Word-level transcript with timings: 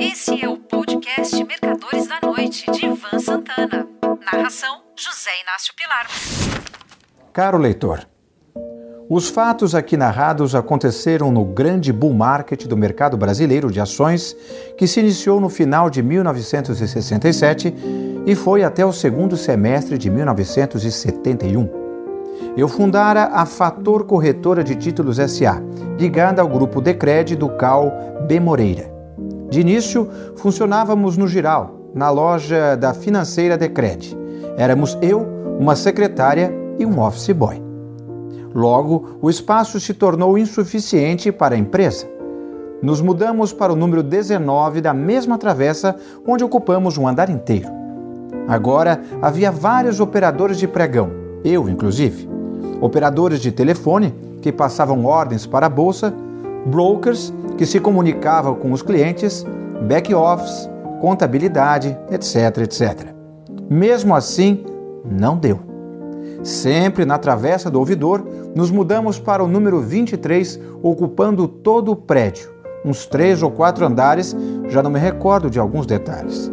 Esse 0.00 0.40
é 0.40 0.48
o 0.48 0.56
podcast 0.56 1.42
Mercadores 1.42 2.06
da 2.06 2.20
Noite, 2.22 2.70
de 2.70 2.86
Ivan 2.86 3.18
Santana. 3.18 3.84
Narração: 4.32 4.82
José 4.96 5.30
Inácio 5.42 5.74
Pilar. 5.74 6.06
Caro 7.32 7.58
leitor, 7.58 8.06
os 9.10 9.28
fatos 9.28 9.74
aqui 9.74 9.96
narrados 9.96 10.54
aconteceram 10.54 11.32
no 11.32 11.44
grande 11.44 11.92
bull 11.92 12.14
market 12.14 12.66
do 12.66 12.76
mercado 12.76 13.16
brasileiro 13.16 13.72
de 13.72 13.80
ações, 13.80 14.36
que 14.76 14.86
se 14.86 15.00
iniciou 15.00 15.40
no 15.40 15.48
final 15.48 15.90
de 15.90 16.00
1967 16.00 17.74
e 18.24 18.34
foi 18.36 18.62
até 18.62 18.86
o 18.86 18.92
segundo 18.92 19.36
semestre 19.36 19.98
de 19.98 20.08
1971. 20.08 21.68
Eu 22.56 22.68
fundara 22.68 23.30
a 23.32 23.44
Fator 23.44 24.04
Corretora 24.04 24.62
de 24.62 24.76
Títulos 24.76 25.16
SA, 25.16 25.60
ligada 25.98 26.40
ao 26.40 26.48
grupo 26.48 26.80
Decred 26.80 27.34
do 27.34 27.48
Cal 27.56 27.92
B. 28.28 28.38
Moreira. 28.38 28.97
De 29.48 29.60
início, 29.60 30.08
funcionávamos 30.36 31.16
no 31.16 31.26
Giral, 31.26 31.90
na 31.94 32.10
loja 32.10 32.76
da 32.76 32.92
financeira 32.92 33.56
Decred. 33.56 34.16
Éramos 34.58 34.98
eu, 35.00 35.26
uma 35.58 35.74
secretária 35.74 36.52
e 36.78 36.84
um 36.84 37.00
office 37.00 37.32
boy. 37.32 37.62
Logo, 38.54 39.18
o 39.22 39.30
espaço 39.30 39.80
se 39.80 39.94
tornou 39.94 40.36
insuficiente 40.36 41.32
para 41.32 41.54
a 41.54 41.58
empresa. 41.58 42.06
Nos 42.82 43.00
mudamos 43.00 43.52
para 43.52 43.72
o 43.72 43.76
número 43.76 44.02
19 44.02 44.80
da 44.80 44.92
mesma 44.92 45.38
travessa, 45.38 45.96
onde 46.26 46.44
ocupamos 46.44 46.98
um 46.98 47.08
andar 47.08 47.30
inteiro. 47.30 47.68
Agora 48.46 49.00
havia 49.22 49.50
vários 49.50 49.98
operadores 49.98 50.58
de 50.58 50.68
pregão, 50.68 51.10
eu 51.44 51.68
inclusive. 51.68 52.28
Operadores 52.80 53.40
de 53.40 53.50
telefone, 53.50 54.14
que 54.40 54.52
passavam 54.52 55.04
ordens 55.04 55.46
para 55.46 55.66
a 55.66 55.70
bolsa, 55.70 56.14
brokers 56.66 57.32
que 57.58 57.66
se 57.66 57.80
comunicavam 57.80 58.54
com 58.54 58.72
os 58.72 58.80
clientes, 58.80 59.44
back-office, 59.82 60.70
contabilidade, 61.00 61.98
etc, 62.10 62.58
etc. 62.58 63.08
Mesmo 63.68 64.14
assim, 64.14 64.64
não 65.04 65.36
deu. 65.36 65.60
Sempre 66.42 67.04
na 67.04 67.18
travessa 67.18 67.68
do 67.68 67.80
ouvidor, 67.80 68.24
nos 68.54 68.70
mudamos 68.70 69.18
para 69.18 69.42
o 69.42 69.48
número 69.48 69.80
23, 69.80 70.60
ocupando 70.80 71.48
todo 71.48 71.90
o 71.90 71.96
prédio, 71.96 72.48
uns 72.84 73.06
três 73.06 73.42
ou 73.42 73.50
quatro 73.50 73.84
andares, 73.84 74.36
já 74.68 74.80
não 74.80 74.90
me 74.90 75.00
recordo 75.00 75.50
de 75.50 75.58
alguns 75.58 75.84
detalhes. 75.84 76.50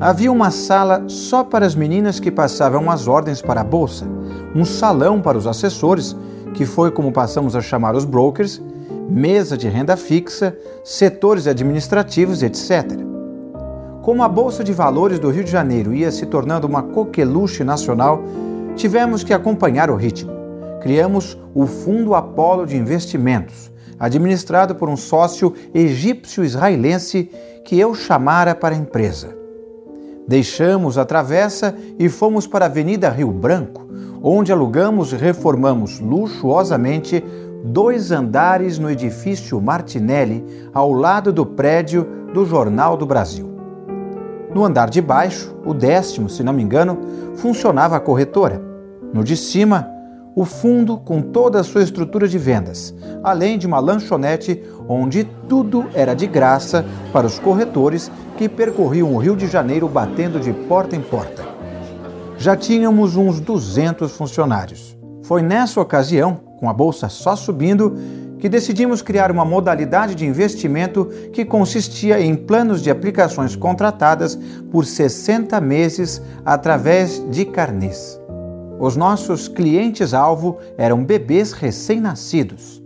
Havia 0.00 0.30
uma 0.30 0.52
sala 0.52 1.04
só 1.08 1.42
para 1.42 1.66
as 1.66 1.74
meninas 1.74 2.20
que 2.20 2.30
passavam 2.30 2.90
as 2.90 3.08
ordens 3.08 3.42
para 3.42 3.60
a 3.60 3.64
bolsa, 3.64 4.06
um 4.54 4.64
salão 4.64 5.20
para 5.20 5.36
os 5.36 5.48
assessores, 5.48 6.16
que 6.52 6.64
foi 6.64 6.92
como 6.92 7.12
passamos 7.12 7.56
a 7.56 7.60
chamar 7.60 7.96
os 7.96 8.04
brokers, 8.04 8.62
mesa 9.08 9.56
de 9.56 9.68
renda 9.68 9.96
fixa, 9.96 10.56
setores 10.82 11.46
administrativos, 11.46 12.42
etc. 12.42 12.98
Como 14.02 14.22
a 14.22 14.28
Bolsa 14.28 14.62
de 14.62 14.72
Valores 14.72 15.18
do 15.18 15.30
Rio 15.30 15.44
de 15.44 15.50
Janeiro 15.50 15.94
ia 15.94 16.10
se 16.10 16.26
tornando 16.26 16.66
uma 16.66 16.82
coqueluche 16.82 17.64
nacional, 17.64 18.22
tivemos 18.76 19.24
que 19.24 19.32
acompanhar 19.32 19.90
o 19.90 19.96
ritmo. 19.96 20.32
Criamos 20.82 21.38
o 21.54 21.66
Fundo 21.66 22.14
Apolo 22.14 22.66
de 22.66 22.76
Investimentos, 22.76 23.72
administrado 23.98 24.74
por 24.74 24.88
um 24.88 24.96
sócio 24.96 25.54
egípcio-israelense 25.72 27.30
que 27.64 27.78
eu 27.78 27.94
chamara 27.94 28.54
para 28.54 28.74
a 28.74 28.78
empresa. 28.78 29.34
Deixamos 30.28 30.98
a 30.98 31.04
travessa 31.04 31.74
e 31.98 32.08
fomos 32.08 32.46
para 32.46 32.66
a 32.66 32.68
Avenida 32.68 33.08
Rio 33.08 33.30
Branco, 33.30 33.86
onde 34.22 34.52
alugamos 34.52 35.12
e 35.12 35.16
reformamos 35.16 36.00
luxuosamente 36.00 37.22
dois 37.64 38.12
andares 38.12 38.78
no 38.78 38.90
edifício 38.90 39.58
Martinelli, 39.58 40.44
ao 40.74 40.92
lado 40.92 41.32
do 41.32 41.46
prédio 41.46 42.06
do 42.34 42.44
Jornal 42.44 42.94
do 42.94 43.06
Brasil. 43.06 43.50
No 44.54 44.66
andar 44.66 44.90
de 44.90 45.00
baixo, 45.00 45.56
o 45.64 45.72
décimo, 45.72 46.28
se 46.28 46.42
não 46.42 46.52
me 46.52 46.62
engano, 46.62 46.98
funcionava 47.36 47.96
a 47.96 48.00
corretora. 48.00 48.60
No 49.14 49.24
de 49.24 49.34
cima, 49.34 49.88
o 50.36 50.44
fundo 50.44 50.98
com 50.98 51.22
toda 51.22 51.58
a 51.58 51.64
sua 51.64 51.82
estrutura 51.82 52.28
de 52.28 52.36
vendas, 52.36 52.94
além 53.22 53.56
de 53.56 53.66
uma 53.66 53.78
lanchonete 53.78 54.62
onde 54.86 55.24
tudo 55.48 55.86
era 55.94 56.12
de 56.12 56.26
graça 56.26 56.84
para 57.14 57.26
os 57.26 57.38
corretores 57.38 58.10
que 58.36 58.46
percorriam 58.46 59.14
o 59.14 59.18
Rio 59.18 59.34
de 59.34 59.46
Janeiro 59.46 59.88
batendo 59.88 60.38
de 60.38 60.52
porta 60.52 60.94
em 60.94 61.00
porta. 61.00 61.42
Já 62.36 62.54
tínhamos 62.54 63.16
uns 63.16 63.40
200 63.40 64.12
funcionários. 64.12 64.94
Foi 65.22 65.40
nessa 65.40 65.80
ocasião 65.80 66.43
com 66.58 66.68
a 66.68 66.72
bolsa 66.72 67.08
só 67.08 67.36
subindo, 67.36 67.96
que 68.38 68.48
decidimos 68.48 69.00
criar 69.00 69.30
uma 69.30 69.44
modalidade 69.44 70.14
de 70.14 70.26
investimento 70.26 71.06
que 71.32 71.46
consistia 71.46 72.20
em 72.20 72.36
planos 72.36 72.82
de 72.82 72.90
aplicações 72.90 73.56
contratadas 73.56 74.38
por 74.70 74.84
60 74.84 75.58
meses 75.62 76.20
através 76.44 77.24
de 77.30 77.46
carnês. 77.46 78.20
Os 78.78 78.96
nossos 78.96 79.48
clientes-alvo 79.48 80.58
eram 80.76 81.02
bebês 81.02 81.52
recém-nascidos. 81.52 82.82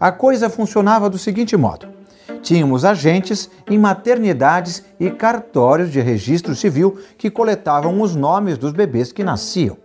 A 0.00 0.10
coisa 0.10 0.48
funcionava 0.48 1.10
do 1.10 1.18
seguinte 1.18 1.54
modo: 1.54 1.86
tínhamos 2.40 2.82
agentes 2.84 3.50
em 3.68 3.78
maternidades 3.78 4.84
e 4.98 5.10
cartórios 5.10 5.92
de 5.92 6.00
registro 6.00 6.54
civil 6.54 6.96
que 7.18 7.30
coletavam 7.30 8.00
os 8.00 8.16
nomes 8.16 8.56
dos 8.56 8.72
bebês 8.72 9.12
que 9.12 9.22
nasciam 9.22 9.83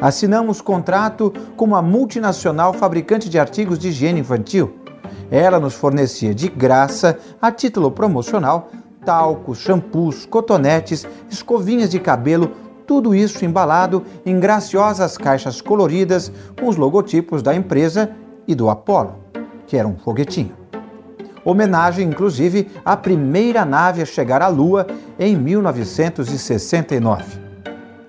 assinamos 0.00 0.60
contrato 0.60 1.32
com 1.56 1.64
uma 1.64 1.82
multinacional 1.82 2.72
fabricante 2.72 3.28
de 3.28 3.38
artigos 3.38 3.78
de 3.78 3.88
higiene 3.88 4.20
infantil. 4.20 4.74
Ela 5.30 5.58
nos 5.58 5.74
fornecia 5.74 6.34
de 6.34 6.48
graça, 6.48 7.18
a 7.40 7.50
título 7.50 7.90
promocional, 7.90 8.70
talcos, 9.04 9.58
shampoos, 9.58 10.26
cotonetes, 10.26 11.06
escovinhas 11.30 11.90
de 11.90 12.00
cabelo, 12.00 12.52
tudo 12.86 13.14
isso 13.14 13.44
embalado 13.44 14.04
em 14.26 14.38
graciosas 14.38 15.16
caixas 15.16 15.60
coloridas 15.60 16.30
com 16.58 16.68
os 16.68 16.76
logotipos 16.76 17.42
da 17.42 17.54
empresa 17.54 18.10
e 18.46 18.54
do 18.54 18.68
Apollo, 18.68 19.16
que 19.66 19.76
era 19.76 19.88
um 19.88 19.96
foguetinho. 19.96 20.54
Homenagem, 21.44 22.08
inclusive, 22.08 22.70
à 22.84 22.96
primeira 22.96 23.64
nave 23.64 24.00
a 24.00 24.06
chegar 24.06 24.40
à 24.40 24.48
Lua 24.48 24.86
em 25.18 25.36
1969. 25.36 27.24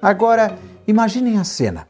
Agora, 0.02 0.56
Imaginem 0.88 1.38
a 1.38 1.44
cena. 1.44 1.88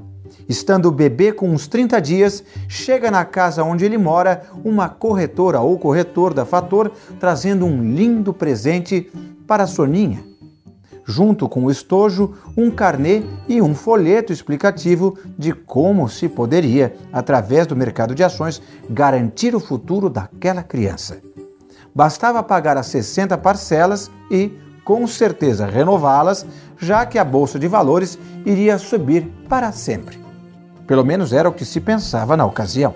Estando 0.48 0.88
o 0.88 0.92
bebê 0.92 1.32
com 1.32 1.50
uns 1.50 1.68
30 1.68 2.00
dias, 2.00 2.44
chega 2.68 3.10
na 3.10 3.26
casa 3.26 3.64
onde 3.64 3.84
ele 3.84 3.98
mora 3.98 4.44
uma 4.64 4.88
corretora 4.88 5.60
ou 5.60 5.78
corretor 5.78 6.34
da 6.34 6.46
Fator 6.46 6.92
trazendo 7.20 7.66
um 7.66 7.94
lindo 7.94 8.34
presente 8.34 9.12
para 9.48 9.64
a 9.64 9.68
Soninha. 9.68 10.24
Junto 11.08 11.48
com 11.48 11.66
o 11.66 11.72
estojo, 11.72 12.34
um 12.58 12.72
carnê 12.72 13.24
e 13.48 13.62
um 13.62 13.76
folheto 13.76 14.34
explicativo 14.34 15.18
de 15.38 15.54
como 15.54 16.10
se 16.10 16.28
poderia, 16.28 16.96
através 17.14 17.68
do 17.68 17.76
mercado 17.76 18.16
de 18.16 18.24
ações, 18.24 18.62
garantir 18.90 19.56
o 19.56 19.60
futuro 19.60 20.10
daquela 20.10 20.64
criança. 20.64 21.22
Bastava 21.94 22.42
pagar 22.42 22.76
as 22.76 22.88
60 22.88 23.38
parcelas 23.38 24.10
e, 24.32 24.52
com 24.86 25.08
certeza, 25.08 25.66
renová-las 25.66 26.46
já 26.78 27.08
que 27.08 27.18
a 27.18 27.26
bolsa 27.26 27.58
de 27.58 27.68
valores 27.68 28.20
iria 28.46 28.78
subir 28.78 29.28
para 29.50 29.72
sempre. 29.72 30.24
Pelo 30.86 31.04
menos 31.04 31.34
era 31.34 31.50
o 31.50 31.54
que 31.54 31.66
se 31.66 31.82
pensava 31.82 32.38
na 32.38 32.46
ocasião. 32.46 32.94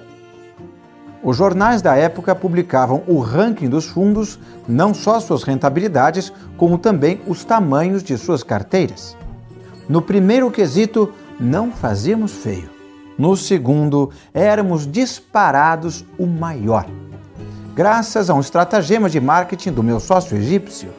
Os 1.23 1.35
jornais 1.35 1.81
da 1.81 1.95
época 1.95 2.35
publicavam 2.35 3.03
o 3.07 3.19
ranking 3.19 3.67
dos 3.67 3.87
fundos, 3.87 4.39
não 4.67 4.93
só 4.93 5.19
suas 5.19 5.43
rentabilidades, 5.43 6.31
como 6.55 6.77
também 6.77 7.19
os 7.27 7.43
tamanhos 7.43 8.03
de 8.03 8.17
suas 8.17 8.43
carteiras. 8.43 9.17
No 9.89 10.01
primeiro 10.01 10.51
quesito, 10.51 11.11
não 11.39 11.71
fazíamos 11.71 12.31
feio. 12.31 12.69
No 13.17 13.35
segundo, 13.35 14.11
éramos 14.33 14.89
disparados 14.89 16.05
o 16.17 16.27
maior. 16.27 16.85
Graças 17.75 18.29
a 18.29 18.33
um 18.35 18.39
estratagema 18.39 19.09
de 19.09 19.19
marketing 19.19 19.71
do 19.71 19.83
meu 19.83 19.99
sócio 19.99 20.37
egípcio, 20.37 20.89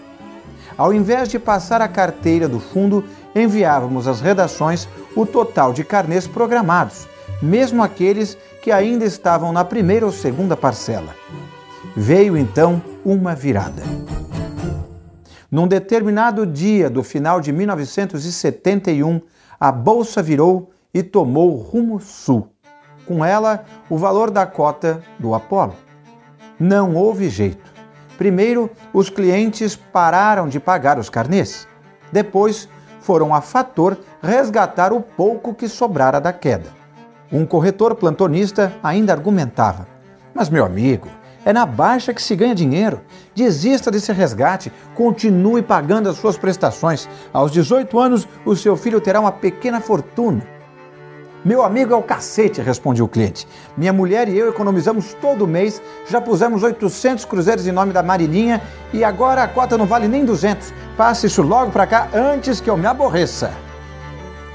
ao 0.80 0.94
invés 0.94 1.28
de 1.28 1.38
passar 1.38 1.82
a 1.82 1.88
carteira 1.88 2.48
do 2.48 2.59
fundo, 2.59 3.04
enviávamos 3.36 4.09
às 4.09 4.22
redações 4.22 4.88
o 5.15 5.27
total 5.27 5.74
de 5.74 5.84
carnês 5.84 6.27
programados, 6.27 7.06
mesmo 7.42 7.82
aqueles 7.82 8.34
que 8.62 8.72
ainda 8.72 9.04
estavam 9.04 9.53
na 9.53 9.62
primeira 9.62 10.06
ou 10.06 10.10
segunda 10.10 10.56
parcela. 10.56 11.15
Veio 11.94 12.34
então 12.34 12.80
uma 13.04 13.34
virada. 13.34 13.82
Num 15.50 15.68
determinado 15.68 16.47
dia 16.47 16.88
do 16.88 17.03
final 17.03 17.42
de 17.42 17.53
1971, 17.53 19.21
a 19.60 19.71
bolsa 19.71 20.22
virou 20.22 20.71
e 20.94 21.03
tomou 21.03 21.56
rumo 21.56 22.00
sul. 22.00 22.48
Com 23.04 23.22
ela, 23.22 23.66
o 23.91 23.98
valor 23.98 24.30
da 24.30 24.47
cota 24.47 25.03
do 25.18 25.34
Apolo. 25.34 25.74
Não 26.59 26.94
houve 26.94 27.28
jeito. 27.28 27.69
Primeiro, 28.20 28.68
os 28.92 29.08
clientes 29.08 29.74
pararam 29.74 30.46
de 30.46 30.60
pagar 30.60 30.98
os 30.98 31.08
carnês. 31.08 31.66
Depois, 32.12 32.68
foram 33.00 33.34
a 33.34 33.40
Fator 33.40 33.96
resgatar 34.22 34.92
o 34.92 35.00
pouco 35.00 35.54
que 35.54 35.66
sobrara 35.66 36.20
da 36.20 36.30
queda. 36.30 36.66
Um 37.32 37.46
corretor 37.46 37.94
plantonista 37.94 38.74
ainda 38.82 39.14
argumentava: 39.14 39.88
Mas, 40.34 40.50
meu 40.50 40.66
amigo, 40.66 41.08
É 41.46 41.54
na 41.54 41.64
baixa 41.64 42.12
que 42.12 42.20
se 42.20 42.36
ganha 42.36 42.54
dinheiro. 42.54 43.00
Desista 43.34 43.90
desse 43.90 44.12
resgate, 44.12 44.70
continue 44.94 45.62
pagando 45.62 46.10
as 46.10 46.18
suas 46.18 46.36
prestações. 46.36 47.08
Aos 47.32 47.50
18 47.50 47.98
anos, 47.98 48.28
o 48.44 48.54
seu 48.54 48.76
filho 48.76 49.00
terá 49.00 49.18
uma 49.18 49.32
pequena 49.32 49.80
fortuna. 49.80 50.46
Meu 51.42 51.63
amigo 51.63 51.95
é 51.95 51.97
o 51.97 52.03
cacete, 52.03 52.60
responde 52.60 53.03
o 53.03 53.09
cliente. 53.09 53.48
Minha 53.75 53.95
mulher 53.95 54.28
e 54.28 54.37
eu 54.37 54.51
economizamos 54.51 55.15
todo 55.15 55.47
mês, 55.47 55.81
já 56.07 56.21
pusemos 56.21 56.63
800 56.63 57.25
cruzeiros 57.25 57.66
em 57.66 57.72
nome 57.72 57.95
da 57.95 58.03
Marilinha 58.03 58.60
e 58.92 59.03
agora 59.03 59.42
a 59.42 59.48
cota 59.48 59.78
não 59.78 59.87
vale 59.87 60.07
nem 60.07 60.22
200. 60.22 60.71
Passe 60.98 61.28
isso 61.28 61.41
logo 61.41 61.71
para 61.71 61.87
cá 61.87 62.10
antes 62.13 62.60
que 62.60 62.69
eu 62.69 62.77
me 62.77 62.87
aborreça. 62.87 63.51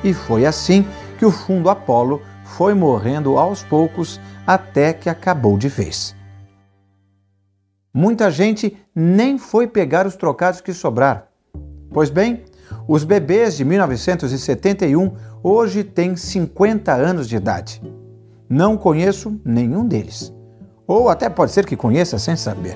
E 0.03 0.13
foi 0.13 0.45
assim 0.45 0.85
que 1.17 1.25
o 1.25 1.31
fundo 1.31 1.71
Apollo 1.71 2.21
foi 2.43 2.75
morrendo 2.75 3.39
aos 3.39 3.63
poucos 3.63 4.21
até 4.45 4.93
que 4.93 5.09
acabou 5.09 5.57
de 5.57 5.67
vez. 5.67 6.15
Muita 7.91 8.29
gente 8.29 8.77
nem 8.93 9.39
foi 9.39 9.65
pegar 9.65 10.05
os 10.05 10.15
trocados 10.15 10.61
que 10.61 10.71
sobraram. 10.71 11.23
Pois 11.91 12.11
bem, 12.11 12.43
os 12.87 13.03
bebês 13.03 13.57
de 13.57 13.65
1971 13.65 15.15
hoje 15.47 15.83
têm 15.83 16.15
50 16.15 16.91
anos 16.91 17.29
de 17.29 17.35
idade. 17.35 17.79
Não 18.49 18.75
conheço 18.75 19.39
nenhum 19.45 19.87
deles. 19.87 20.33
Ou 20.87 21.07
até 21.07 21.29
pode 21.29 21.51
ser 21.51 21.67
que 21.67 21.75
conheça 21.75 22.17
sem 22.17 22.35
saber. 22.35 22.75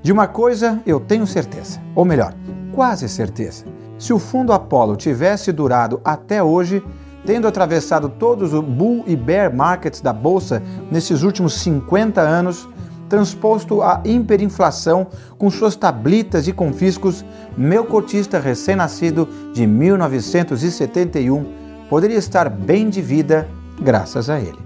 De 0.00 0.12
uma 0.12 0.28
coisa 0.28 0.80
eu 0.86 1.00
tenho 1.00 1.26
certeza, 1.26 1.80
ou 1.96 2.04
melhor, 2.04 2.34
quase 2.72 3.08
certeza. 3.08 3.64
Se 3.98 4.12
o 4.12 4.20
fundo 4.20 4.52
Apollo 4.52 4.94
tivesse 4.94 5.50
durado 5.50 6.00
até 6.04 6.40
hoje, 6.40 6.80
tendo 7.26 7.48
atravessado 7.48 8.08
todos 8.08 8.54
os 8.54 8.62
bull 8.62 9.02
e 9.04 9.16
bear 9.16 9.52
markets 9.52 10.00
da 10.00 10.12
bolsa 10.12 10.62
nesses 10.88 11.24
últimos 11.24 11.54
50 11.54 12.20
anos, 12.20 12.68
transposto 13.08 13.82
a 13.82 14.00
hiperinflação 14.04 15.08
com 15.36 15.50
suas 15.50 15.74
tablitas 15.74 16.46
e 16.46 16.52
confiscos, 16.52 17.24
meu 17.56 17.84
cotista 17.84 18.38
recém-nascido 18.38 19.28
de 19.52 19.66
1971 19.66 21.61
poderia 21.88 22.18
estar 22.18 22.48
bem 22.48 22.88
de 22.88 23.00
vida 23.00 23.48
graças 23.80 24.30
a 24.30 24.40
ele. 24.40 24.58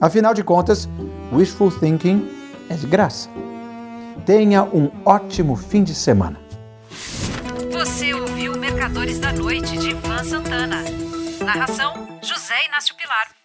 Afinal 0.00 0.34
de 0.34 0.42
contas, 0.42 0.88
wishful 1.32 1.70
thinking 1.70 2.28
é 2.68 2.74
de 2.74 2.86
graça. 2.86 3.28
Tenha 4.26 4.62
um 4.62 4.90
ótimo 5.04 5.56
fim 5.56 5.82
de 5.82 5.94
semana. 5.94 6.40
Você 7.72 8.14
ouviu 8.14 8.56
Mercadores 8.58 9.18
da 9.18 9.32
Noite 9.32 9.76
de 9.76 9.90
Ivan 9.90 10.24
Santana. 10.24 10.82
Narração: 11.44 11.92
José 12.22 12.54
Inácio 12.66 12.94
Pilar. 12.96 13.43